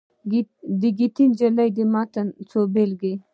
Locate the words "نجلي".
1.29-1.67